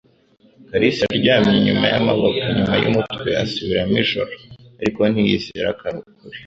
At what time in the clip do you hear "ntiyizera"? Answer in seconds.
5.11-5.69